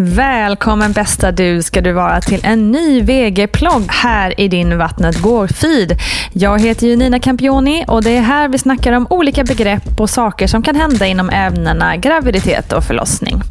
Välkommen 0.00 0.92
bästa 0.92 1.32
du 1.32 1.62
ska 1.62 1.80
du 1.80 1.92
vara 1.92 2.20
till 2.20 2.40
en 2.42 2.70
ny 2.70 3.02
VG-plogg 3.02 3.86
här 3.88 4.40
i 4.40 4.48
din 4.48 4.78
Vattnet 4.78 5.16
går-feed. 5.16 5.98
Jag 6.32 6.60
heter 6.60 6.86
ju 6.86 6.96
Nina 6.96 7.20
Campioni 7.20 7.84
och 7.88 8.02
det 8.02 8.16
är 8.16 8.20
här 8.20 8.48
vi 8.48 8.58
snackar 8.58 8.92
om 8.92 9.06
olika 9.10 9.44
begrepp 9.44 10.00
och 10.00 10.10
saker 10.10 10.46
som 10.46 10.62
kan 10.62 10.76
hända 10.76 11.06
inom 11.06 11.30
ämnena 11.30 11.96
graviditet 11.96 12.72
och 12.72 12.84
förlossning. 12.84 13.42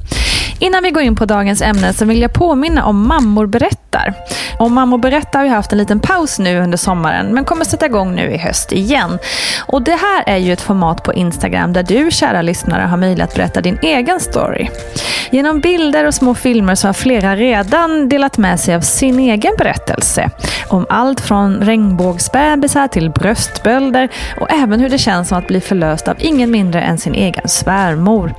Innan 0.60 0.84
vi 0.84 0.92
går 0.92 1.04
in 1.04 1.16
på 1.16 1.26
dagens 1.26 1.62
ämne 1.62 1.94
så 1.94 2.06
vill 2.06 2.22
jag 2.22 2.34
påminna 2.34 2.86
om 2.86 3.08
Mammor 3.08 3.46
berättar. 3.46 4.14
Och 4.60 4.72
Mammor 4.72 4.98
berättar 4.98 5.40
har 5.40 5.46
ju 5.46 5.52
haft 5.52 5.72
en 5.72 5.78
liten 5.78 6.00
paus 6.00 6.40
nu 6.40 6.60
under 6.60 6.78
sommaren 6.78 7.34
men 7.34 7.46
kommer 7.46 7.66
sätta 7.66 7.86
igång 7.86 8.16
nu 8.16 8.32
i 8.32 8.38
höst 8.38 8.72
igen. 8.72 9.20
Och 9.66 9.82
det 9.82 9.92
här 9.92 10.24
är 10.28 10.38
ju 10.38 10.54
ett 10.54 10.62
format 10.62 11.04
på 11.04 11.14
Instagram 11.14 11.74
där 11.74 11.84
du 11.84 12.12
kära 12.12 12.42
lyssnare 12.42 12.82
har 12.82 12.98
möjlighet 12.98 13.30
att 13.30 13.36
berätta 13.36 13.62
din 13.62 13.80
egen 13.82 14.20
story. 14.20 14.70
Genom 15.32 15.60
bilder 15.60 16.08
och 16.08 16.14
små 16.14 16.36
filmer 16.38 16.76
så 16.76 16.88
har 16.88 16.94
flera 16.94 17.36
redan 17.36 18.10
delat 18.10 18.38
med 18.38 18.60
sig 18.60 18.76
av 18.76 18.82
sin 18.82 19.20
egen 19.20 19.54
berättelse. 19.58 20.30
Om 20.68 20.86
allt 20.90 21.22
från 21.22 21.62
regnbågsbebisar 21.62 22.88
till 22.88 23.10
bröstbölder 23.10 24.10
och 24.40 24.52
även 24.52 24.80
hur 24.80 24.90
det 24.90 24.98
känns 24.98 25.28
som 25.28 25.38
att 25.38 25.48
bli 25.48 25.62
förlöst 25.62 26.08
av 26.08 26.16
ingen 26.20 26.52
mindre 26.52 26.82
än 26.82 26.98
sin 26.98 27.16
egen 27.16 27.48
svärmor. 27.48 28.34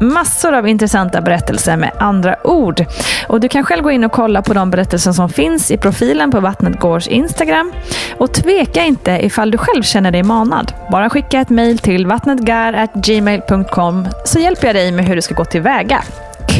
Massor 0.00 0.54
av 0.54 0.68
intressanta 0.68 1.20
berättelser 1.20 1.76
med 1.76 1.90
andra 1.98 2.46
ord. 2.46 2.84
Och 3.28 3.40
Du 3.40 3.48
kan 3.48 3.64
själv 3.64 3.82
gå 3.82 3.90
in 3.90 4.04
och 4.04 4.12
kolla 4.12 4.42
på 4.42 4.54
de 4.54 4.70
berättelser 4.70 5.12
som 5.12 5.28
finns 5.28 5.70
i 5.70 5.76
profilen 5.76 6.30
på 6.30 6.40
Vattnet 6.40 6.80
Gårds 6.80 7.08
Instagram. 7.08 7.72
Och 8.18 8.32
tveka 8.32 8.84
inte 8.84 9.18
ifall 9.22 9.50
du 9.50 9.58
själv 9.58 9.82
känner 9.82 10.10
dig 10.10 10.22
manad. 10.22 10.72
Bara 10.90 11.10
skicka 11.10 11.40
ett 11.40 11.50
mejl 11.50 11.78
till 11.78 12.06
vattnetgar.gmail.com 12.06 14.08
så 14.24 14.38
hjälper 14.38 14.66
jag 14.66 14.76
dig 14.76 14.92
med 14.92 15.04
hur 15.04 15.16
du 15.16 15.22
ska 15.22 15.34
gå 15.34 15.44
tillväga. 15.44 16.02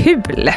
Kul! 0.06 0.50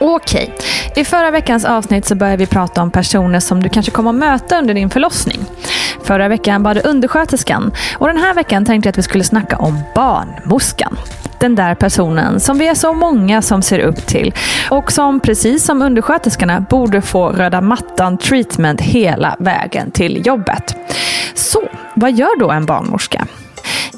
Okej, 0.00 0.54
i 0.96 1.04
förra 1.04 1.30
veckans 1.30 1.64
avsnitt 1.64 2.06
så 2.06 2.14
började 2.14 2.36
vi 2.36 2.46
prata 2.46 2.82
om 2.82 2.90
personer 2.90 3.40
som 3.40 3.62
du 3.62 3.68
kanske 3.68 3.92
kommer 3.92 4.10
att 4.10 4.16
möta 4.16 4.58
under 4.58 4.74
din 4.74 4.90
förlossning. 4.90 5.40
Förra 6.04 6.28
veckan 6.28 6.62
var 6.62 6.74
det 6.74 6.80
undersköterskan 6.80 7.72
och 7.98 8.06
den 8.06 8.16
här 8.16 8.34
veckan 8.34 8.64
tänkte 8.64 8.86
jag 8.86 8.90
att 8.92 8.98
vi 8.98 9.02
skulle 9.02 9.24
snacka 9.24 9.56
om 9.56 9.80
barnmorskan. 9.94 10.96
Den 11.40 11.54
där 11.54 11.74
personen 11.74 12.40
som 12.40 12.58
vi 12.58 12.68
är 12.68 12.74
så 12.74 12.92
många 12.92 13.42
som 13.42 13.62
ser 13.62 13.78
upp 13.78 14.06
till 14.06 14.34
och 14.70 14.92
som 14.92 15.20
precis 15.20 15.64
som 15.64 15.82
undersköterskorna 15.82 16.60
borde 16.60 17.02
få 17.02 17.28
röda 17.28 17.60
mattan 17.60 18.18
treatment 18.18 18.80
hela 18.80 19.36
vägen 19.38 19.90
till 19.90 20.26
jobbet. 20.26 20.76
Så, 21.34 21.68
vad 21.94 22.12
gör 22.12 22.40
då 22.40 22.50
en 22.50 22.66
barnmorska? 22.66 23.26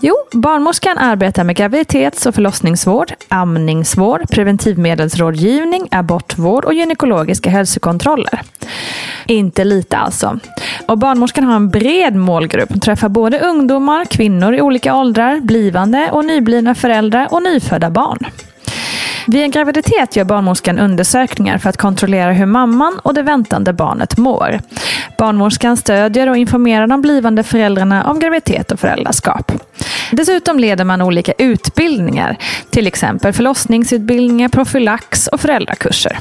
Jo, 0.07 0.15
barnmorskan 0.33 0.99
arbetar 0.99 1.45
med 1.45 1.57
graviditets 1.57 2.27
och 2.27 2.35
förlossningsvård, 2.35 3.13
amningsvård, 3.29 4.31
preventivmedelsrådgivning, 4.31 5.89
abortvård 5.91 6.65
och 6.65 6.75
gynekologiska 6.75 7.51
hälsokontroller. 7.51 8.41
Inte 9.27 9.65
lite 9.65 9.97
alltså. 9.97 10.39
Och 10.89 10.99
barnmorskan 10.99 11.45
har 11.45 11.57
en 11.57 11.71
bred 11.71 12.17
målgrupp. 12.17 12.69
Hon 12.71 12.81
träffar 12.81 13.09
både 13.09 13.41
ungdomar, 13.41 14.05
kvinnor 14.05 14.55
i 14.55 14.61
olika 14.61 14.97
åldrar, 14.97 15.41
blivande 15.41 16.11
och 16.13 16.25
nyblivna 16.25 16.75
föräldrar 16.75 17.29
och 17.31 17.43
nyfödda 17.43 17.91
barn. 17.91 18.27
Vid 19.27 19.43
en 19.43 19.51
graviditet 19.51 20.17
gör 20.17 20.25
barnmorskan 20.25 20.79
undersökningar 20.79 21.59
för 21.59 21.71
att 21.71 21.77
kontrollera 21.77 22.33
hur 22.33 22.47
mamman 22.47 22.99
och 23.03 23.15
det 23.15 23.23
väntande 23.23 23.73
barnet 23.73 24.17
mår. 24.17 24.61
Barnmorskan 25.19 25.77
stödjer 25.77 26.29
och 26.29 26.37
informerar 26.37 26.87
de 26.87 27.01
blivande 27.01 27.43
föräldrarna 27.43 28.05
om 28.11 28.19
graviditet 28.19 28.73
och 28.73 28.81
föräldraskap. 28.81 29.53
Dessutom 30.13 30.59
leder 30.59 30.85
man 30.85 31.03
olika 31.03 31.33
utbildningar, 31.33 32.37
till 32.71 32.87
exempel 32.87 33.33
förlossningsutbildningar, 33.33 34.49
profylax 34.49 35.27
och 35.27 35.41
föräldrakurser. 35.41 36.19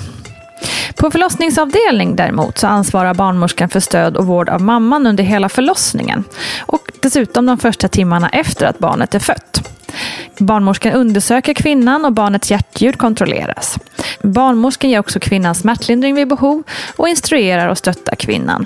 På 0.95 1.11
förlossningsavdelning 1.11 2.15
däremot 2.15 2.57
så 2.57 2.67
ansvarar 2.67 3.13
barnmorskan 3.13 3.69
för 3.69 3.79
stöd 3.79 4.17
och 4.17 4.25
vård 4.25 4.49
av 4.49 4.61
mamman 4.61 5.07
under 5.07 5.23
hela 5.23 5.49
förlossningen 5.49 6.23
och 6.59 6.91
dessutom 7.01 7.45
de 7.45 7.57
första 7.57 7.87
timmarna 7.87 8.29
efter 8.29 8.65
att 8.65 8.79
barnet 8.79 9.15
är 9.15 9.19
fött. 9.19 9.62
Barnmorskan 10.45 10.93
undersöker 10.93 11.53
kvinnan 11.53 12.05
och 12.05 12.13
barnets 12.13 12.51
hjärtljud 12.51 12.97
kontrolleras. 12.97 13.77
Barnmorskan 14.21 14.89
ger 14.89 14.99
också 14.99 15.19
kvinnan 15.19 15.55
smärtlindring 15.55 16.15
vid 16.15 16.27
behov 16.27 16.63
och 16.95 17.09
instruerar 17.09 17.67
och 17.67 17.77
stöttar 17.77 18.15
kvinnan. 18.15 18.65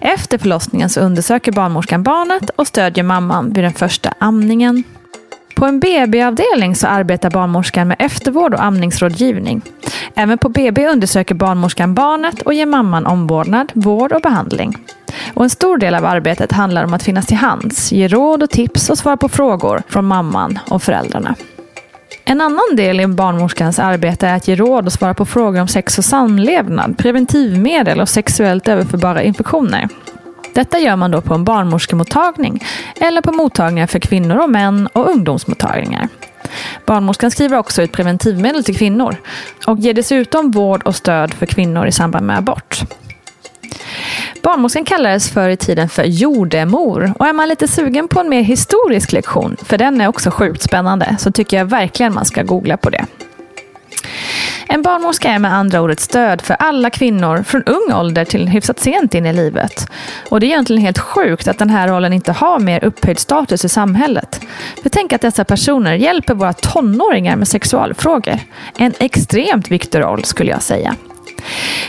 Efter 0.00 0.38
förlossningen 0.38 0.90
så 0.90 1.00
undersöker 1.00 1.52
barnmorskan 1.52 2.02
barnet 2.02 2.50
och 2.50 2.66
stödjer 2.66 3.04
mamman 3.04 3.52
vid 3.52 3.64
den 3.64 3.72
första 3.72 4.14
amningen. 4.18 4.84
På 5.60 5.66
en 5.66 5.80
BB-avdelning 5.80 6.74
så 6.74 6.86
arbetar 6.86 7.30
barnmorskan 7.30 7.88
med 7.88 7.96
eftervård 7.98 8.54
och 8.54 8.64
amningsrådgivning. 8.64 9.62
Även 10.14 10.38
på 10.38 10.48
BB 10.48 10.88
undersöker 10.88 11.34
barnmorskan 11.34 11.94
barnet 11.94 12.42
och 12.42 12.54
ger 12.54 12.66
mamman 12.66 13.06
omvårdnad, 13.06 13.72
vård 13.74 14.12
och 14.12 14.20
behandling. 14.20 14.76
Och 15.34 15.44
en 15.44 15.50
stor 15.50 15.78
del 15.78 15.94
av 15.94 16.04
arbetet 16.04 16.52
handlar 16.52 16.84
om 16.84 16.94
att 16.94 17.02
finnas 17.02 17.26
till 17.26 17.36
hands, 17.36 17.92
ge 17.92 18.08
råd 18.08 18.42
och 18.42 18.50
tips 18.50 18.90
och 18.90 18.98
svara 18.98 19.16
på 19.16 19.28
frågor 19.28 19.82
från 19.88 20.04
mamman 20.04 20.58
och 20.70 20.82
föräldrarna. 20.82 21.34
En 22.24 22.40
annan 22.40 22.76
del 22.76 23.00
i 23.00 23.06
barnmorskans 23.06 23.78
arbete 23.78 24.28
är 24.28 24.36
att 24.36 24.48
ge 24.48 24.56
råd 24.56 24.86
och 24.86 24.92
svara 24.92 25.14
på 25.14 25.26
frågor 25.26 25.60
om 25.60 25.68
sex 25.68 25.98
och 25.98 26.04
samlevnad, 26.04 26.98
preventivmedel 26.98 28.00
och 28.00 28.08
sexuellt 28.08 28.68
överförbara 28.68 29.22
infektioner. 29.22 29.88
Detta 30.52 30.78
gör 30.78 30.96
man 30.96 31.10
då 31.10 31.20
på 31.20 31.34
en 31.34 31.44
barnmorskemottagning 31.44 32.64
eller 32.96 33.22
på 33.22 33.32
mottagningar 33.32 33.86
för 33.86 33.98
kvinnor 33.98 34.36
och 34.36 34.50
män 34.50 34.88
och 34.92 35.10
ungdomsmottagningar. 35.10 36.08
Barnmorskan 36.86 37.30
skriver 37.30 37.58
också 37.58 37.82
ut 37.82 37.92
preventivmedel 37.92 38.64
till 38.64 38.76
kvinnor 38.76 39.16
och 39.66 39.78
ger 39.78 39.94
dessutom 39.94 40.50
vård 40.50 40.82
och 40.82 40.96
stöd 40.96 41.34
för 41.34 41.46
kvinnor 41.46 41.86
i 41.86 41.92
samband 41.92 42.26
med 42.26 42.38
abort. 42.38 42.80
Barnmorskan 44.42 44.84
kallades 44.84 45.30
förr 45.30 45.48
i 45.48 45.56
tiden 45.56 45.88
för 45.88 46.04
jordemor 46.04 47.12
och 47.18 47.26
är 47.26 47.32
man 47.32 47.48
lite 47.48 47.68
sugen 47.68 48.08
på 48.08 48.20
en 48.20 48.28
mer 48.28 48.42
historisk 48.42 49.12
lektion, 49.12 49.56
för 49.62 49.78
den 49.78 50.00
är 50.00 50.08
också 50.08 50.30
sjukt 50.30 50.62
spännande, 50.62 51.16
så 51.18 51.32
tycker 51.32 51.56
jag 51.56 51.64
verkligen 51.64 52.14
man 52.14 52.24
ska 52.24 52.42
googla 52.42 52.76
på 52.76 52.90
det. 52.90 53.06
En 54.72 54.82
barnmorska 54.82 55.30
är 55.30 55.38
med 55.38 55.54
andra 55.54 55.82
ord 55.82 55.90
ett 55.90 56.00
stöd 56.00 56.42
för 56.42 56.54
alla 56.54 56.90
kvinnor 56.90 57.42
från 57.42 57.62
ung 57.62 57.92
ålder 57.92 58.24
till 58.24 58.48
hyfsat 58.48 58.80
sent 58.80 59.14
in 59.14 59.26
i 59.26 59.32
livet. 59.32 59.90
Och 60.28 60.40
det 60.40 60.46
är 60.46 60.48
egentligen 60.48 60.82
helt 60.82 60.98
sjukt 60.98 61.48
att 61.48 61.58
den 61.58 61.70
här 61.70 61.88
rollen 61.88 62.12
inte 62.12 62.32
har 62.32 62.58
mer 62.58 62.84
upphöjd 62.84 63.18
status 63.18 63.64
i 63.64 63.68
samhället. 63.68 64.40
För 64.82 64.88
tänk 64.88 65.12
att 65.12 65.20
dessa 65.20 65.44
personer 65.44 65.94
hjälper 65.94 66.34
våra 66.34 66.52
tonåringar 66.52 67.36
med 67.36 67.48
sexualfrågor. 67.48 68.38
En 68.78 68.92
extremt 68.98 69.70
viktig 69.70 70.00
roll 70.00 70.24
skulle 70.24 70.50
jag 70.50 70.62
säga. 70.62 70.96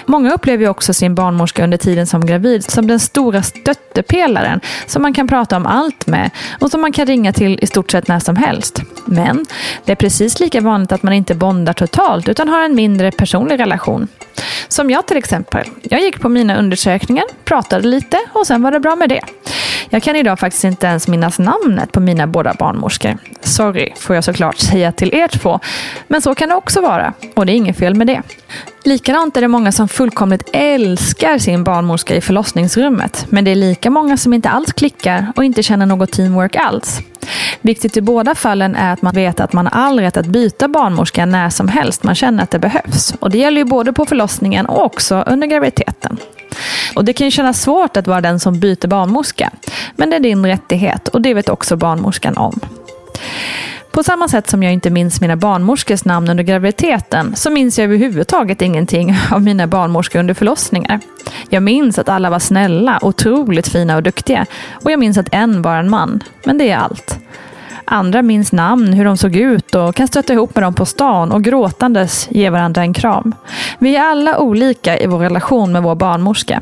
Många 0.05 0.33
upplever 0.33 0.67
också 0.67 0.93
sin 0.93 1.15
barnmorska 1.15 1.63
under 1.63 1.77
tiden 1.77 2.07
som 2.07 2.25
gravid 2.25 2.71
som 2.71 2.87
den 2.87 2.99
stora 2.99 3.43
stöttepelaren 3.43 4.61
som 4.85 5.01
man 5.01 5.13
kan 5.13 5.27
prata 5.27 5.57
om 5.57 5.65
allt 5.65 6.07
med 6.07 6.29
och 6.59 6.71
som 6.71 6.81
man 6.81 6.91
kan 6.91 7.05
ringa 7.05 7.33
till 7.33 7.59
i 7.61 7.67
stort 7.67 7.91
sett 7.91 8.07
när 8.07 8.19
som 8.19 8.35
helst. 8.35 8.81
Men 9.05 9.45
det 9.85 9.91
är 9.91 9.95
precis 9.95 10.39
lika 10.39 10.61
vanligt 10.61 10.91
att 10.91 11.03
man 11.03 11.13
inte 11.13 11.35
bondar 11.35 11.73
totalt 11.73 12.29
utan 12.29 12.49
har 12.49 12.63
en 12.63 12.75
mindre 12.75 13.11
personlig 13.11 13.59
relation. 13.59 14.07
Som 14.67 14.89
jag 14.89 15.05
till 15.07 15.17
exempel. 15.17 15.67
Jag 15.81 16.01
gick 16.01 16.19
på 16.19 16.29
mina 16.29 16.57
undersökningar, 16.57 17.25
pratade 17.45 17.87
lite 17.87 18.17
och 18.33 18.47
sen 18.47 18.61
var 18.61 18.71
det 18.71 18.79
bra 18.79 18.95
med 18.95 19.09
det. 19.09 19.21
Jag 19.89 20.03
kan 20.03 20.15
idag 20.15 20.39
faktiskt 20.39 20.63
inte 20.63 20.87
ens 20.87 21.07
minnas 21.07 21.39
namnet 21.39 21.91
på 21.91 21.99
mina 21.99 22.27
båda 22.27 22.53
barnmorskor. 22.53 23.17
Sorry, 23.41 23.93
får 23.97 24.15
jag 24.15 24.23
såklart 24.23 24.57
säga 24.57 24.91
till 24.91 25.15
er 25.15 25.27
två. 25.27 25.59
Men 26.07 26.21
så 26.21 26.35
kan 26.35 26.49
det 26.49 26.55
också 26.55 26.81
vara 26.81 27.13
och 27.35 27.45
det 27.45 27.51
är 27.51 27.55
inget 27.55 27.77
fel 27.77 27.95
med 27.95 28.07
det. 28.07 28.21
Likadant 28.83 29.37
är 29.37 29.41
det 29.41 29.47
många 29.47 29.71
som 29.71 29.87
fullkomligt 29.87 30.49
älskar 30.53 31.37
sin 31.37 31.63
barnmorska 31.63 32.15
i 32.15 32.21
förlossningsrummet. 32.21 33.25
Men 33.29 33.45
det 33.45 33.51
är 33.51 33.55
lika 33.55 33.89
många 33.89 34.17
som 34.17 34.33
inte 34.33 34.49
alls 34.49 34.73
klickar 34.73 35.33
och 35.35 35.43
inte 35.43 35.63
känner 35.63 35.85
något 35.85 36.11
teamwork 36.11 36.55
alls. 36.55 36.99
Viktigt 37.61 37.97
i 37.97 38.01
båda 38.01 38.35
fallen 38.35 38.75
är 38.75 38.93
att 38.93 39.01
man 39.01 39.13
vet 39.13 39.39
att 39.39 39.53
man 39.53 39.67
har 39.67 39.81
all 39.81 39.99
rätt 39.99 40.17
att 40.17 40.25
byta 40.25 40.67
barnmorska 40.67 41.25
när 41.25 41.49
som 41.49 41.67
helst 41.67 42.03
man 42.03 42.15
känner 42.15 42.43
att 42.43 42.51
det 42.51 42.59
behövs. 42.59 43.13
Och 43.19 43.29
det 43.29 43.37
gäller 43.37 43.57
ju 43.57 43.65
både 43.65 43.93
på 43.93 44.05
förlossningen 44.05 44.65
och 44.65 44.85
också 44.85 45.23
under 45.27 45.47
graviditeten. 45.47 46.17
Och 46.95 47.05
Det 47.05 47.13
kan 47.13 47.27
ju 47.27 47.31
kännas 47.31 47.61
svårt 47.61 47.97
att 47.97 48.07
vara 48.07 48.21
den 48.21 48.39
som 48.39 48.59
byter 48.59 48.87
barnmorska. 48.87 49.51
Men 49.95 50.09
det 50.09 50.15
är 50.15 50.19
din 50.19 50.45
rättighet 50.45 51.07
och 51.07 51.21
det 51.21 51.33
vet 51.33 51.49
också 51.49 51.75
barnmorskan 51.75 52.37
om. 52.37 52.59
På 53.91 54.03
samma 54.03 54.27
sätt 54.27 54.49
som 54.49 54.63
jag 54.63 54.73
inte 54.73 54.89
minns 54.89 55.21
mina 55.21 55.35
barnmorskors 55.35 56.05
namn 56.05 56.29
under 56.29 56.43
graviditeten 56.43 57.35
så 57.35 57.49
minns 57.49 57.79
jag 57.79 57.85
överhuvudtaget 57.85 58.61
ingenting 58.61 59.15
av 59.31 59.41
mina 59.41 59.67
barnmorskor 59.67 60.19
under 60.19 60.33
förlossningar. 60.33 60.99
Jag 61.49 61.63
minns 61.63 61.99
att 61.99 62.09
alla 62.09 62.29
var 62.29 62.39
snälla, 62.39 62.99
otroligt 63.01 63.67
fina 63.67 63.95
och 63.95 64.03
duktiga 64.03 64.45
och 64.71 64.91
jag 64.91 64.99
minns 64.99 65.17
att 65.17 65.29
en 65.31 65.61
var 65.61 65.77
en 65.77 65.89
man. 65.89 66.23
Men 66.43 66.57
det 66.57 66.69
är 66.69 66.77
allt. 66.77 67.20
Andra 67.93 68.21
minns 68.21 68.51
namn, 68.51 68.93
hur 68.93 69.05
de 69.05 69.17
såg 69.17 69.35
ut 69.35 69.75
och 69.75 69.95
kan 69.95 70.07
stöta 70.07 70.33
ihop 70.33 70.55
med 70.55 70.63
dem 70.63 70.73
på 70.73 70.85
stan 70.85 71.31
och 71.31 71.43
gråtandes 71.43 72.27
ge 72.31 72.49
varandra 72.49 72.81
en 72.81 72.93
kram. 72.93 73.35
Vi 73.79 73.95
är 73.95 74.01
alla 74.01 74.39
olika 74.39 74.99
i 74.99 75.07
vår 75.07 75.19
relation 75.19 75.71
med 75.71 75.83
vår 75.83 75.95
barnmorska. 75.95 76.61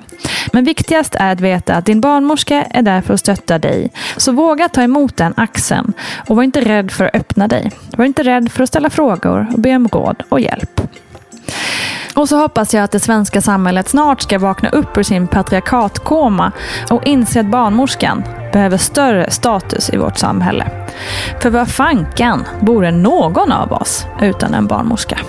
Men 0.53 0.63
viktigast 0.63 1.15
är 1.15 1.31
att 1.31 1.41
veta 1.41 1.75
att 1.75 1.85
din 1.85 2.01
barnmorska 2.01 2.63
är 2.63 2.81
där 2.81 3.01
för 3.01 3.13
att 3.13 3.19
stötta 3.19 3.59
dig. 3.59 3.91
Så 4.17 4.31
våga 4.31 4.69
ta 4.69 4.81
emot 4.81 5.17
den 5.17 5.33
axeln 5.37 5.93
och 6.27 6.35
var 6.35 6.43
inte 6.43 6.61
rädd 6.61 6.91
för 6.91 7.05
att 7.05 7.15
öppna 7.15 7.47
dig. 7.47 7.71
Var 7.97 8.05
inte 8.05 8.23
rädd 8.23 8.51
för 8.51 8.63
att 8.63 8.69
ställa 8.69 8.89
frågor 8.89 9.47
och 9.53 9.59
be 9.59 9.75
om 9.75 9.87
råd 9.87 10.23
och 10.29 10.39
hjälp. 10.39 10.81
Och 12.15 12.29
så 12.29 12.37
hoppas 12.37 12.73
jag 12.73 12.83
att 12.83 12.91
det 12.91 12.99
svenska 12.99 13.41
samhället 13.41 13.89
snart 13.89 14.21
ska 14.21 14.39
vakna 14.39 14.69
upp 14.69 14.97
ur 14.97 15.03
sin 15.03 15.27
patriarkatkoma 15.27 16.51
och 16.89 17.07
inse 17.07 17.39
att 17.39 17.45
barnmorskan 17.45 18.23
behöver 18.53 18.77
större 18.77 19.31
status 19.31 19.89
i 19.89 19.97
vårt 19.97 20.17
samhälle. 20.17 20.88
För 21.39 21.49
vad 21.49 21.69
fanken 21.69 22.43
vore 22.59 22.91
någon 22.91 23.51
av 23.51 23.73
oss 23.73 24.05
utan 24.21 24.53
en 24.53 24.67
barnmorska? 24.67 25.19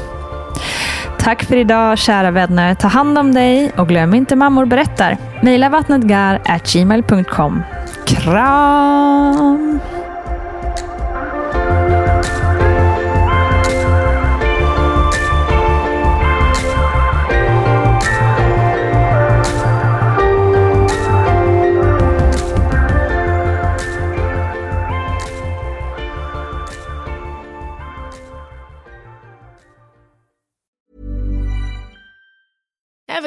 Tack 1.19 1.45
för 1.45 1.57
idag 1.57 1.99
kära 1.99 2.31
vänner. 2.31 2.75
Ta 2.75 2.89
hand 2.89 3.19
om 3.19 3.35
dig 3.35 3.73
och 3.77 3.89
glöm 3.89 4.15
inte 4.15 4.37
Mammor 4.37 4.65
berättar. 4.65 5.17
Mejla 5.43 5.69
vattnetgar.gmail.com. 5.69 7.63
Kram! 8.07 9.81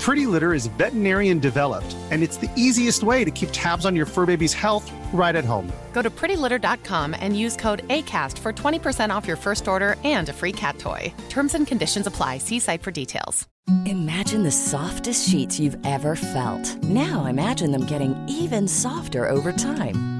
Pretty 0.00 0.24
Litter 0.24 0.54
is 0.54 0.66
veterinarian 0.78 1.38
developed, 1.38 1.94
and 2.10 2.22
it's 2.22 2.38
the 2.38 2.50
easiest 2.56 3.02
way 3.02 3.22
to 3.22 3.30
keep 3.30 3.50
tabs 3.52 3.84
on 3.84 3.94
your 3.94 4.06
fur 4.06 4.24
baby's 4.24 4.54
health 4.54 4.90
right 5.12 5.36
at 5.36 5.44
home. 5.44 5.70
Go 5.92 6.00
to 6.00 6.08
prettylitter.com 6.08 7.14
and 7.20 7.38
use 7.38 7.54
code 7.54 7.86
ACAST 7.88 8.38
for 8.38 8.52
20% 8.52 9.14
off 9.14 9.26
your 9.28 9.36
first 9.36 9.68
order 9.68 9.96
and 10.02 10.30
a 10.30 10.32
free 10.32 10.52
cat 10.52 10.78
toy. 10.78 11.12
Terms 11.28 11.54
and 11.54 11.66
conditions 11.66 12.06
apply. 12.06 12.38
See 12.38 12.60
site 12.60 12.82
for 12.82 12.90
details. 12.90 13.46
Imagine 13.84 14.42
the 14.42 14.50
softest 14.50 15.28
sheets 15.28 15.60
you've 15.60 15.76
ever 15.86 16.16
felt. 16.16 16.82
Now 16.84 17.26
imagine 17.26 17.70
them 17.70 17.84
getting 17.84 18.16
even 18.26 18.66
softer 18.66 19.28
over 19.28 19.52
time. 19.52 20.19